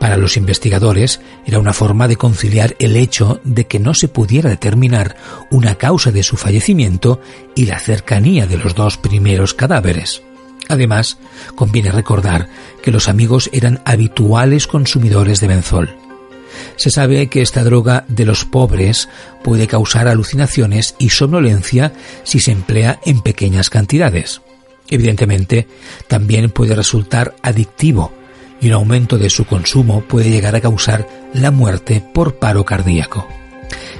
Para 0.00 0.16
los 0.16 0.38
investigadores 0.38 1.20
era 1.44 1.58
una 1.58 1.74
forma 1.74 2.08
de 2.08 2.16
conciliar 2.16 2.74
el 2.78 2.96
hecho 2.96 3.42
de 3.44 3.66
que 3.66 3.78
no 3.78 3.92
se 3.92 4.08
pudiera 4.08 4.48
determinar 4.48 5.14
una 5.50 5.74
causa 5.74 6.10
de 6.10 6.22
su 6.22 6.38
fallecimiento 6.38 7.20
y 7.54 7.66
la 7.66 7.80
cercanía 7.80 8.46
de 8.46 8.56
los 8.56 8.74
dos 8.74 8.96
primeros 8.96 9.52
cadáveres. 9.52 10.22
Además, 10.70 11.18
conviene 11.54 11.92
recordar 11.92 12.48
que 12.82 12.92
los 12.92 13.10
amigos 13.10 13.50
eran 13.52 13.82
habituales 13.84 14.66
consumidores 14.66 15.38
de 15.40 15.48
benzol. 15.48 16.11
Se 16.76 16.90
sabe 16.90 17.28
que 17.28 17.42
esta 17.42 17.64
droga 17.64 18.04
de 18.08 18.24
los 18.24 18.44
pobres 18.44 19.08
puede 19.42 19.66
causar 19.66 20.08
alucinaciones 20.08 20.94
y 20.98 21.10
somnolencia 21.10 21.92
si 22.24 22.40
se 22.40 22.52
emplea 22.52 23.00
en 23.04 23.20
pequeñas 23.20 23.70
cantidades. 23.70 24.42
Evidentemente, 24.88 25.68
también 26.08 26.50
puede 26.50 26.74
resultar 26.74 27.34
adictivo 27.42 28.12
y 28.60 28.68
un 28.68 28.74
aumento 28.74 29.18
de 29.18 29.30
su 29.30 29.44
consumo 29.44 30.02
puede 30.02 30.30
llegar 30.30 30.54
a 30.54 30.60
causar 30.60 31.06
la 31.34 31.50
muerte 31.50 32.02
por 32.12 32.36
paro 32.36 32.64
cardíaco. 32.64 33.26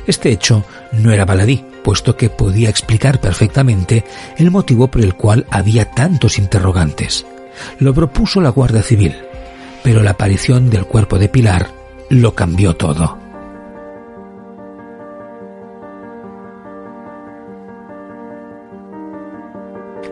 Este 0.06 0.30
hecho 0.30 0.64
no 0.92 1.12
era 1.12 1.24
baladí, 1.24 1.64
puesto 1.82 2.16
que 2.16 2.30
podía 2.30 2.70
explicar 2.70 3.20
perfectamente 3.20 4.04
el 4.36 4.50
motivo 4.50 4.88
por 4.88 5.02
el 5.02 5.14
cual 5.14 5.46
había 5.50 5.90
tantos 5.90 6.38
interrogantes. 6.38 7.26
Lo 7.78 7.92
propuso 7.92 8.40
la 8.40 8.50
Guardia 8.50 8.82
Civil, 8.82 9.14
pero 9.82 10.02
la 10.02 10.12
aparición 10.12 10.70
del 10.70 10.86
cuerpo 10.86 11.18
de 11.18 11.28
Pilar 11.28 11.81
lo 12.12 12.34
cambió 12.34 12.76
todo. 12.76 13.18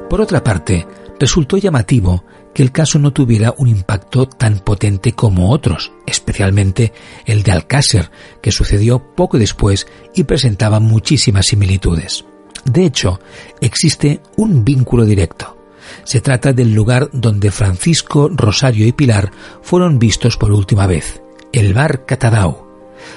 Por 0.09 0.21
otra 0.23 0.43
parte, 0.43 0.87
resultó 1.19 1.59
llamativo 1.59 2.25
que 2.55 2.63
el 2.63 2.73
caso 2.73 2.99
no 2.99 3.13
tuviera 3.13 3.55
un 3.59 3.69
impacto 3.69 4.27
tan 4.27 4.61
potente 4.61 5.13
como 5.13 5.51
otros, 5.51 5.93
especialmente 6.07 6.93
el 7.27 7.43
de 7.43 7.53
Alcácer, 7.53 8.11
que 8.43 8.51
sucedió 8.51 9.15
poco 9.15 9.39
después 9.39 9.87
y 10.15 10.25
presentaba 10.25 10.81
muchísimas 10.81 11.47
similitudes. 11.47 12.25
De 12.65 12.87
hecho, 12.87 13.21
existe 13.61 14.21
un 14.37 14.65
vínculo 14.65 15.05
directo. 15.05 15.59
Se 16.05 16.21
trata 16.21 16.53
del 16.55 16.73
lugar 16.73 17.11
donde 17.13 17.51
Francisco, 17.51 18.31
Rosario 18.33 18.87
y 18.87 18.93
Pilar 18.93 19.31
fueron 19.63 19.99
vistos 19.99 20.37
por 20.37 20.51
última 20.51 20.87
vez, 20.87 21.20
el 21.53 21.75
bar 21.75 22.05
Catadau. 22.07 22.71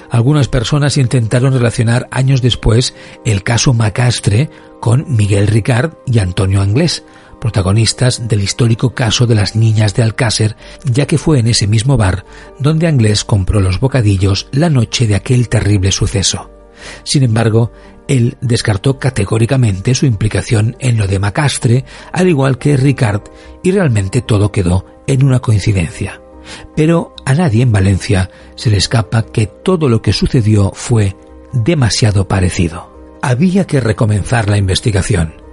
Algunas 0.09 0.47
personas 0.47 0.97
intentaron 0.97 1.53
relacionar 1.53 2.07
años 2.11 2.41
después 2.41 2.93
el 3.25 3.43
caso 3.43 3.73
Macastre 3.73 4.49
con 4.79 5.05
Miguel 5.15 5.47
Ricard 5.47 5.93
y 6.05 6.19
Antonio 6.19 6.61
Anglés, 6.61 7.03
protagonistas 7.41 8.27
del 8.27 8.41
histórico 8.41 8.93
caso 8.93 9.27
de 9.27 9.35
las 9.35 9.55
niñas 9.55 9.93
de 9.95 10.03
Alcácer, 10.03 10.55
ya 10.85 11.05
que 11.05 11.17
fue 11.17 11.39
en 11.39 11.47
ese 11.47 11.67
mismo 11.67 11.97
bar 11.97 12.25
donde 12.59 12.87
Anglés 12.87 13.25
compró 13.25 13.59
los 13.59 13.79
bocadillos 13.79 14.47
la 14.51 14.69
noche 14.69 15.07
de 15.07 15.15
aquel 15.15 15.49
terrible 15.49 15.91
suceso. 15.91 16.49
Sin 17.03 17.23
embargo, 17.23 17.71
él 18.07 18.37
descartó 18.41 18.99
categóricamente 18.99 19.95
su 19.95 20.05
implicación 20.05 20.75
en 20.79 20.97
lo 20.97 21.07
de 21.07 21.19
Macastre, 21.19 21.85
al 22.11 22.27
igual 22.27 22.57
que 22.57 22.77
Ricard, 22.77 23.23
y 23.63 23.71
realmente 23.71 24.21
todo 24.21 24.51
quedó 24.51 24.85
en 25.07 25.23
una 25.23 25.39
coincidencia. 25.39 26.22
Pero 26.75 27.15
a 27.25 27.33
nadie 27.33 27.63
en 27.63 27.71
Valencia 27.71 28.29
se 28.55 28.69
le 28.69 28.77
escapa 28.77 29.23
que 29.23 29.47
todo 29.47 29.89
lo 29.89 30.01
que 30.01 30.13
sucedió 30.13 30.71
fue 30.73 31.15
demasiado 31.53 32.27
parecido. 32.27 32.91
Había 33.21 33.65
que 33.65 33.79
recomenzar 33.79 34.49
la 34.49 34.57
investigación. 34.57 35.43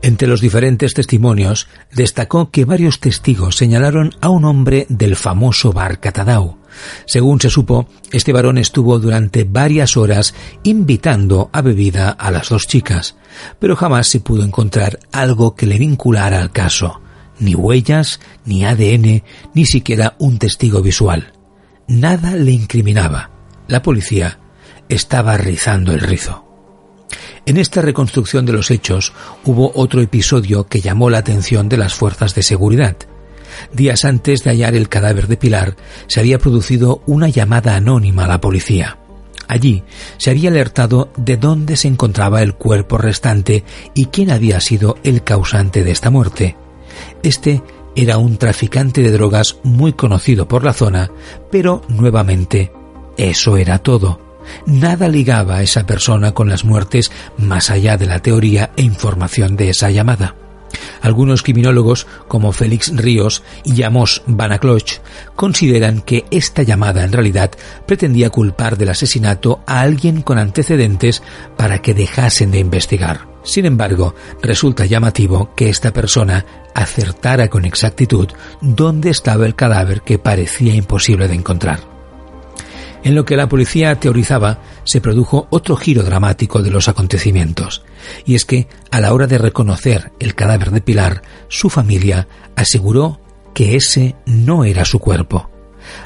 Entre 0.00 0.28
los 0.28 0.40
diferentes 0.40 0.94
testimonios 0.94 1.66
destacó 1.92 2.50
que 2.50 2.64
varios 2.64 3.00
testigos 3.00 3.56
señalaron 3.56 4.12
a 4.20 4.28
un 4.28 4.44
hombre 4.44 4.86
del 4.88 5.16
famoso 5.16 5.72
bar 5.72 5.98
Catadau. 5.98 6.58
Según 7.06 7.40
se 7.40 7.50
supo, 7.50 7.88
este 8.12 8.32
varón 8.32 8.58
estuvo 8.58 9.00
durante 9.00 9.42
varias 9.42 9.96
horas 9.96 10.34
invitando 10.62 11.50
a 11.52 11.62
bebida 11.62 12.10
a 12.10 12.30
las 12.30 12.50
dos 12.50 12.68
chicas, 12.68 13.16
pero 13.58 13.74
jamás 13.74 14.06
se 14.06 14.20
pudo 14.20 14.44
encontrar 14.44 15.00
algo 15.10 15.56
que 15.56 15.66
le 15.66 15.78
vinculara 15.78 16.40
al 16.40 16.52
caso 16.52 17.00
ni 17.38 17.54
huellas, 17.54 18.20
ni 18.44 18.64
ADN, 18.64 19.22
ni 19.54 19.64
siquiera 19.66 20.14
un 20.18 20.38
testigo 20.38 20.82
visual. 20.82 21.32
Nada 21.86 22.36
le 22.36 22.52
incriminaba. 22.52 23.30
La 23.66 23.82
policía 23.82 24.38
estaba 24.88 25.36
rizando 25.36 25.92
el 25.92 26.00
rizo. 26.00 26.44
En 27.46 27.56
esta 27.56 27.80
reconstrucción 27.80 28.44
de 28.44 28.52
los 28.52 28.70
hechos 28.70 29.12
hubo 29.44 29.72
otro 29.74 30.02
episodio 30.02 30.66
que 30.66 30.80
llamó 30.80 31.08
la 31.08 31.18
atención 31.18 31.68
de 31.68 31.78
las 31.78 31.94
fuerzas 31.94 32.34
de 32.34 32.42
seguridad. 32.42 32.96
Días 33.72 34.04
antes 34.04 34.44
de 34.44 34.50
hallar 34.50 34.74
el 34.74 34.88
cadáver 34.88 35.26
de 35.26 35.38
Pilar, 35.38 35.76
se 36.06 36.20
había 36.20 36.38
producido 36.38 37.02
una 37.06 37.28
llamada 37.28 37.76
anónima 37.76 38.24
a 38.24 38.28
la 38.28 38.40
policía. 38.40 38.98
Allí 39.48 39.82
se 40.18 40.30
había 40.30 40.50
alertado 40.50 41.10
de 41.16 41.38
dónde 41.38 41.76
se 41.76 41.88
encontraba 41.88 42.42
el 42.42 42.54
cuerpo 42.54 42.98
restante 42.98 43.64
y 43.94 44.06
quién 44.06 44.30
había 44.30 44.60
sido 44.60 44.98
el 45.02 45.24
causante 45.24 45.84
de 45.84 45.90
esta 45.90 46.10
muerte. 46.10 46.56
Este 47.22 47.62
era 47.96 48.18
un 48.18 48.36
traficante 48.36 49.02
de 49.02 49.10
drogas 49.10 49.56
muy 49.64 49.92
conocido 49.92 50.46
por 50.46 50.64
la 50.64 50.72
zona, 50.72 51.10
pero 51.50 51.82
nuevamente 51.88 52.72
eso 53.16 53.56
era 53.56 53.78
todo. 53.78 54.20
Nada 54.66 55.08
ligaba 55.08 55.56
a 55.56 55.62
esa 55.62 55.84
persona 55.84 56.32
con 56.32 56.48
las 56.48 56.64
muertes 56.64 57.10
más 57.36 57.70
allá 57.70 57.96
de 57.96 58.06
la 58.06 58.20
teoría 58.20 58.70
e 58.76 58.82
información 58.82 59.56
de 59.56 59.70
esa 59.70 59.90
llamada. 59.90 60.36
Algunos 61.00 61.42
criminólogos, 61.42 62.06
como 62.28 62.52
Félix 62.52 62.94
Ríos 62.94 63.42
y 63.64 63.82
Amos 63.82 64.22
Banacloch, 64.26 64.98
consideran 65.36 66.00
que 66.00 66.24
esta 66.30 66.62
llamada 66.62 67.04
en 67.04 67.12
realidad 67.12 67.50
pretendía 67.86 68.30
culpar 68.30 68.76
del 68.76 68.90
asesinato 68.90 69.60
a 69.66 69.80
alguien 69.80 70.22
con 70.22 70.38
antecedentes 70.38 71.22
para 71.56 71.80
que 71.80 71.94
dejasen 71.94 72.50
de 72.50 72.58
investigar. 72.58 73.28
Sin 73.42 73.64
embargo, 73.64 74.14
resulta 74.42 74.84
llamativo 74.84 75.54
que 75.54 75.70
esta 75.70 75.92
persona 75.92 76.44
acertara 76.74 77.48
con 77.48 77.64
exactitud 77.64 78.28
dónde 78.60 79.10
estaba 79.10 79.46
el 79.46 79.54
cadáver 79.54 80.02
que 80.02 80.18
parecía 80.18 80.74
imposible 80.74 81.28
de 81.28 81.34
encontrar. 81.34 81.87
En 83.04 83.14
lo 83.14 83.24
que 83.24 83.36
la 83.36 83.48
policía 83.48 83.94
teorizaba, 84.00 84.60
se 84.84 85.00
produjo 85.00 85.46
otro 85.50 85.76
giro 85.76 86.02
dramático 86.02 86.62
de 86.62 86.70
los 86.70 86.88
acontecimientos, 86.88 87.82
y 88.26 88.34
es 88.34 88.44
que, 88.44 88.68
a 88.90 89.00
la 89.00 89.12
hora 89.12 89.26
de 89.26 89.38
reconocer 89.38 90.12
el 90.18 90.34
cadáver 90.34 90.70
de 90.70 90.80
Pilar, 90.80 91.22
su 91.48 91.70
familia 91.70 92.26
aseguró 92.56 93.20
que 93.54 93.76
ese 93.76 94.16
no 94.26 94.64
era 94.64 94.84
su 94.84 94.98
cuerpo. 94.98 95.50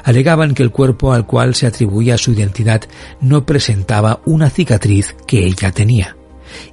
Alegaban 0.03 0.53
que 0.53 0.63
el 0.63 0.71
cuerpo 0.71 1.13
al 1.13 1.25
cual 1.25 1.55
se 1.55 1.67
atribuía 1.67 2.17
su 2.17 2.31
identidad 2.31 2.81
no 3.19 3.45
presentaba 3.45 4.21
una 4.25 4.49
cicatriz 4.49 5.15
que 5.27 5.45
ella 5.45 5.71
tenía, 5.71 6.15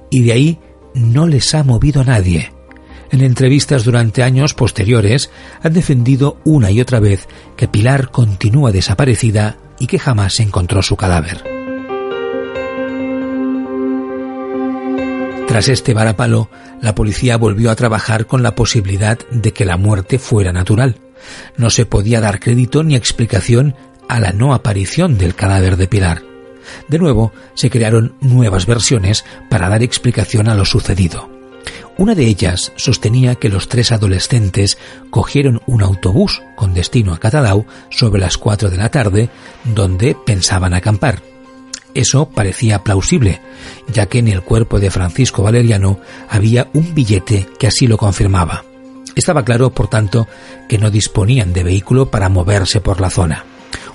y 0.09 0.23
de 0.23 0.33
ahí 0.33 0.59
no 0.93 1.27
les 1.27 1.53
ha 1.55 1.63
movido 1.63 2.03
nadie. 2.03 2.51
En 3.11 3.21
entrevistas 3.21 3.83
durante 3.83 4.23
años 4.23 4.53
posteriores 4.53 5.31
han 5.61 5.73
defendido 5.73 6.37
una 6.45 6.71
y 6.71 6.79
otra 6.79 6.99
vez 7.01 7.27
que 7.57 7.67
Pilar 7.67 8.09
continúa 8.09 8.71
desaparecida 8.71 9.57
y 9.81 9.87
que 9.87 9.97
jamás 9.97 10.35
se 10.35 10.43
encontró 10.43 10.83
su 10.83 10.95
cadáver. 10.95 11.43
Tras 15.47 15.69
este 15.69 15.95
varapalo, 15.95 16.51
la 16.81 16.93
policía 16.93 17.35
volvió 17.35 17.71
a 17.71 17.75
trabajar 17.75 18.27
con 18.27 18.43
la 18.43 18.53
posibilidad 18.53 19.17
de 19.31 19.51
que 19.53 19.65
la 19.65 19.77
muerte 19.77 20.19
fuera 20.19 20.53
natural. 20.53 20.97
No 21.57 21.71
se 21.71 21.87
podía 21.87 22.21
dar 22.21 22.39
crédito 22.39 22.83
ni 22.83 22.95
explicación 22.95 23.75
a 24.07 24.19
la 24.19 24.33
no 24.33 24.53
aparición 24.53 25.17
del 25.17 25.33
cadáver 25.33 25.77
de 25.77 25.87
Pilar. 25.87 26.21
De 26.87 26.99
nuevo, 26.99 27.33
se 27.55 27.71
crearon 27.71 28.15
nuevas 28.21 28.67
versiones 28.67 29.25
para 29.49 29.67
dar 29.67 29.81
explicación 29.81 30.47
a 30.47 30.53
lo 30.53 30.63
sucedido. 30.63 31.40
Una 32.01 32.15
de 32.15 32.25
ellas 32.25 32.71
sostenía 32.77 33.35
que 33.35 33.47
los 33.47 33.69
tres 33.69 33.91
adolescentes 33.91 34.79
cogieron 35.11 35.61
un 35.67 35.83
autobús 35.83 36.41
con 36.55 36.73
destino 36.73 37.13
a 37.13 37.19
Catalau 37.19 37.67
sobre 37.91 38.19
las 38.19 38.39
cuatro 38.39 38.71
de 38.71 38.77
la 38.77 38.89
tarde, 38.89 39.29
donde 39.65 40.17
pensaban 40.25 40.73
acampar. 40.73 41.21
Eso 41.93 42.27
parecía 42.27 42.83
plausible, 42.83 43.39
ya 43.87 44.07
que 44.07 44.17
en 44.17 44.29
el 44.29 44.41
cuerpo 44.41 44.79
de 44.79 44.89
Francisco 44.89 45.43
Valeriano 45.43 45.99
había 46.27 46.71
un 46.73 46.95
billete 46.95 47.47
que 47.59 47.67
así 47.67 47.85
lo 47.85 47.97
confirmaba. 47.97 48.65
Estaba 49.15 49.45
claro, 49.45 49.69
por 49.69 49.87
tanto, 49.87 50.27
que 50.67 50.79
no 50.79 50.89
disponían 50.89 51.53
de 51.53 51.63
vehículo 51.63 52.09
para 52.09 52.29
moverse 52.29 52.81
por 52.81 52.99
la 52.99 53.11
zona, 53.11 53.45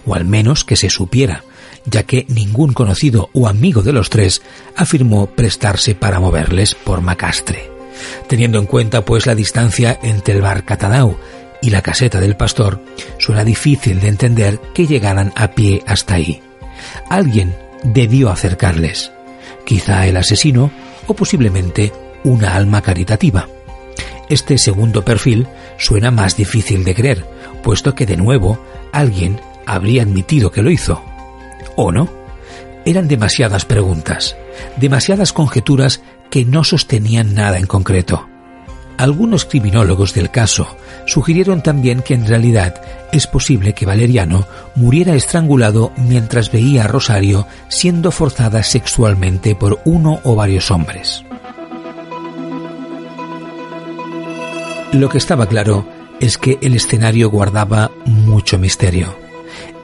o 0.07 0.15
al 0.15 0.27
menos 0.27 0.65
que 0.65 0.77
se 0.77 0.91
supiera, 0.91 1.43
ya 1.85 2.05
que 2.05 2.25
ningún 2.29 2.73
conocido 2.73 3.31
o 3.33 3.49
amigo 3.49 3.83
de 3.83 3.93
los 3.93 4.11
tres 4.11 4.43
afirmó 4.77 5.27
prestarse 5.27 5.97
para 5.97 6.21
moverles 6.21 6.77
por 6.77 7.01
Macastre. 7.01 7.76
Teniendo 8.29 8.59
en 8.59 8.67
cuenta 8.67 9.05
pues 9.05 9.27
la 9.27 9.35
distancia 9.35 9.99
entre 10.03 10.35
el 10.35 10.43
bar 10.43 10.65
Catanau 10.65 11.17
y 11.63 11.71
la 11.71 11.83
caseta 11.83 12.21
del 12.21 12.37
pastor, 12.37 12.81
suena 13.19 13.45
difícil 13.45 14.01
de 14.01 14.09
entender 14.09 14.61
que 14.75 14.87
llegaran 14.87 15.33
a 15.37 15.53
pie 15.53 15.83
hasta 15.87 16.15
ahí. 16.15 16.43
Alguien 17.09 17.55
debió 17.83 18.31
acercarles, 18.31 19.13
quizá 19.65 20.07
el 20.07 20.17
asesino 20.17 20.71
o 21.07 21.15
posiblemente 21.15 21.93
una 22.25 22.55
alma 22.55 22.83
caritativa. 22.83 23.49
Este 24.29 24.59
segundo 24.59 25.05
perfil 25.05 25.47
suena 25.79 26.11
más 26.11 26.37
difícil 26.37 26.85
de 26.85 26.95
creer, 26.95 27.25
puesto 27.63 27.95
que 27.95 28.07
de 28.07 28.17
nuevo 28.17 28.59
alguien 28.93 29.41
habría 29.67 30.03
admitido 30.03 30.51
que 30.51 30.63
lo 30.63 30.71
hizo. 30.71 31.03
¿O 31.77 31.93
no? 31.93 32.09
Eran 32.85 33.09
demasiadas 33.09 33.65
preguntas, 33.65 34.37
demasiadas 34.77 35.33
conjeturas 35.33 36.03
que 36.31 36.45
no 36.45 36.65
sostenían 36.65 37.35
nada 37.35 37.59
en 37.59 37.67
concreto. 37.67 38.29
Algunos 38.99 39.45
criminólogos 39.45 40.15
del 40.15 40.31
caso 40.31 40.67
sugirieron 41.07 41.63
también 41.63 42.01
que 42.01 42.15
en 42.15 42.27
realidad 42.27 42.81
es 43.13 43.27
posible 43.27 43.75
que 43.75 43.85
Valeriano 43.85 44.47
muriera 44.75 45.15
estrangulado 45.15 45.93
mientras 45.97 46.51
veía 46.51 46.85
a 46.85 46.89
Rosario 46.89 47.47
siendo 47.69 48.11
forzada 48.11 48.63
sexualmente 48.63 49.55
por 49.55 49.81
uno 49.85 50.21
o 50.25 50.35
varios 50.35 50.71
hombres. 50.71 51.25
Lo 54.93 55.11
que 55.11 55.19
estaba 55.19 55.47
claro 55.47 55.87
es 56.21 56.39
que 56.39 56.59
el 56.63 56.75
escenario 56.75 57.29
guardaba 57.29 57.91
mucho 58.07 58.59
misterio 58.59 59.26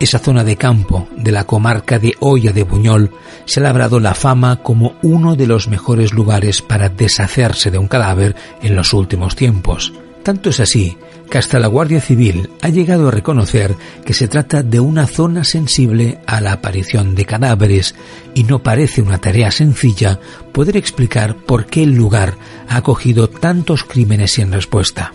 esa 0.03 0.19
zona 0.19 0.43
de 0.43 0.57
campo 0.57 1.07
de 1.17 1.31
la 1.31 1.45
comarca 1.45 2.01
de 2.01 2.15
Hoya 2.19 2.53
de 2.53 2.65
Buñol 2.65 3.13
se 3.45 3.61
ha 3.61 3.63
labrado 3.63 4.01
la 4.01 4.15
fama 4.15 4.57
como 4.57 4.97
uno 5.03 5.37
de 5.37 5.47
los 5.47 5.69
mejores 5.69 6.13
lugares 6.13 6.61
para 6.61 6.89
deshacerse 6.89 7.71
de 7.71 7.79
un 7.79 7.87
cadáver 7.87 8.35
en 8.63 8.75
los 8.75 8.93
últimos 8.95 9.37
tiempos. 9.37 9.93
Tanto 10.25 10.51
es 10.51 10.59
así 10.59 10.97
que 11.31 11.39
hasta 11.39 11.61
la 11.61 11.69
Guardia 11.69 12.01
Civil 12.01 12.51
ha 12.63 12.69
llegado 12.69 13.09
a 13.09 13.11
reconocer 13.13 13.77
que 14.05 14.13
se 14.13 14.27
trata 14.27 14.65
de 14.65 14.81
una 14.81 15.07
zona 15.07 15.45
sensible 15.45 16.19
a 16.27 16.41
la 16.41 16.53
aparición 16.53 17.15
de 17.15 17.25
cadáveres 17.25 17.95
y 18.35 18.43
no 18.43 18.61
parece 18.61 19.03
una 19.03 19.19
tarea 19.19 19.53
sencilla 19.53 20.19
poder 20.53 20.77
explicar 20.77 21.37
por 21.37 21.67
qué 21.67 21.85
el 21.85 21.95
lugar 21.95 22.35
ha 22.69 22.79
acogido 22.79 23.29
tantos 23.29 23.85
crímenes 23.85 24.33
sin 24.33 24.53
respuesta. 24.53 25.13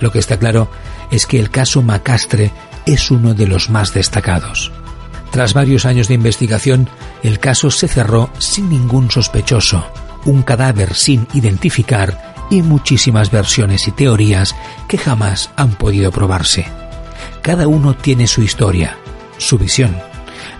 Lo 0.00 0.12
que 0.12 0.20
está 0.20 0.38
claro 0.38 0.70
es 1.10 1.26
que 1.26 1.38
el 1.38 1.50
caso 1.50 1.82
Macastre 1.82 2.52
es 2.88 3.10
uno 3.10 3.34
de 3.34 3.46
los 3.46 3.68
más 3.68 3.92
destacados. 3.92 4.72
Tras 5.30 5.52
varios 5.52 5.84
años 5.84 6.08
de 6.08 6.14
investigación, 6.14 6.88
el 7.22 7.38
caso 7.38 7.70
se 7.70 7.86
cerró 7.86 8.30
sin 8.38 8.70
ningún 8.70 9.10
sospechoso, 9.10 9.86
un 10.24 10.42
cadáver 10.42 10.94
sin 10.94 11.28
identificar 11.34 12.34
y 12.50 12.62
muchísimas 12.62 13.30
versiones 13.30 13.86
y 13.88 13.92
teorías 13.92 14.56
que 14.88 14.96
jamás 14.96 15.50
han 15.56 15.72
podido 15.72 16.10
probarse. 16.10 16.66
Cada 17.42 17.68
uno 17.68 17.94
tiene 17.94 18.26
su 18.26 18.40
historia, 18.40 18.96
su 19.36 19.58
visión, 19.58 19.94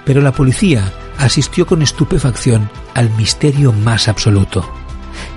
pero 0.05 0.21
la 0.21 0.33
policía 0.33 0.93
asistió 1.17 1.67
con 1.67 1.81
estupefacción 1.81 2.71
al 2.95 3.09
misterio 3.17 3.73
más 3.73 4.07
absoluto. 4.07 4.71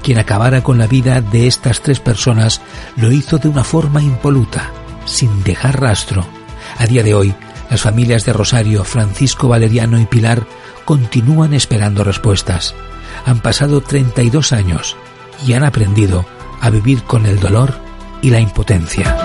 Quien 0.03 0.17
acabara 0.17 0.61
con 0.61 0.77
la 0.77 0.87
vida 0.87 1.21
de 1.21 1.47
estas 1.47 1.81
tres 1.81 2.01
personas 2.01 2.61
lo 2.97 3.13
hizo 3.13 3.37
de 3.37 3.47
una 3.47 3.63
forma 3.63 4.01
impoluta, 4.01 4.71
sin 5.05 5.41
dejar 5.43 5.79
rastro 5.79 6.27
a 6.77 6.85
día 6.85 7.03
de 7.03 7.13
hoy, 7.13 7.33
las 7.69 7.81
familias 7.81 8.25
de 8.25 8.33
Rosario, 8.33 8.83
Francisco 8.83 9.47
Valeriano 9.47 9.99
y 9.99 10.05
Pilar 10.05 10.45
continúan 10.85 11.53
esperando 11.53 12.03
respuestas. 12.03 12.75
Han 13.25 13.39
pasado 13.41 13.81
32 13.81 14.51
años 14.51 14.97
y 15.45 15.53
han 15.53 15.63
aprendido 15.63 16.25
a 16.59 16.69
vivir 16.69 17.03
con 17.03 17.25
el 17.25 17.39
dolor 17.39 17.73
y 18.21 18.29
la 18.29 18.39
impotencia. 18.39 19.15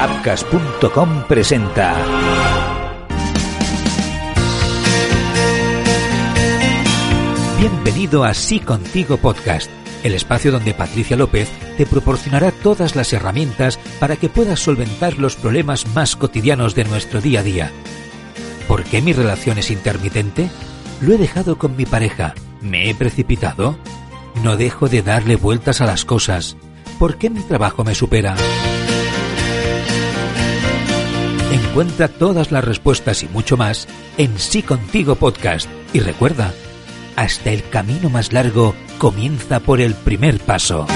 Apcas.com 0.00 1.24
presenta 1.28 1.94
Bienvenido 7.58 8.24
a 8.24 8.32
Sí 8.32 8.60
Contigo 8.60 9.18
Podcast 9.18 9.70
el 10.02 10.14
espacio 10.14 10.52
donde 10.52 10.74
Patricia 10.74 11.16
López 11.16 11.48
te 11.76 11.86
proporcionará 11.86 12.50
todas 12.50 12.96
las 12.96 13.12
herramientas 13.12 13.78
para 13.98 14.16
que 14.16 14.28
puedas 14.28 14.60
solventar 14.60 15.18
los 15.18 15.36
problemas 15.36 15.86
más 15.94 16.16
cotidianos 16.16 16.74
de 16.74 16.84
nuestro 16.84 17.20
día 17.20 17.40
a 17.40 17.42
día. 17.42 17.70
¿Por 18.66 18.84
qué 18.84 19.02
mi 19.02 19.12
relación 19.12 19.58
es 19.58 19.70
intermitente? 19.70 20.48
¿Lo 21.00 21.14
he 21.14 21.18
dejado 21.18 21.58
con 21.58 21.76
mi 21.76 21.86
pareja? 21.86 22.34
¿Me 22.60 22.90
he 22.90 22.94
precipitado? 22.94 23.78
¿No 24.42 24.56
dejo 24.56 24.88
de 24.88 25.02
darle 25.02 25.36
vueltas 25.36 25.80
a 25.80 25.86
las 25.86 26.04
cosas? 26.04 26.56
¿Por 26.98 27.16
qué 27.16 27.30
mi 27.30 27.40
trabajo 27.40 27.84
me 27.84 27.94
supera? 27.94 28.36
Encuentra 31.52 32.08
todas 32.08 32.52
las 32.52 32.64
respuestas 32.64 33.22
y 33.22 33.28
mucho 33.28 33.56
más 33.56 33.88
en 34.18 34.38
Sí 34.38 34.62
Contigo 34.62 35.16
Podcast. 35.16 35.68
Y 35.92 36.00
recuerda, 36.00 36.52
hasta 37.16 37.50
el 37.50 37.68
camino 37.68 38.08
más 38.08 38.32
largo 38.32 38.74
comienza 39.00 39.60
por 39.60 39.80
el 39.80 39.94
primer 39.94 40.38
paso. 40.40 40.86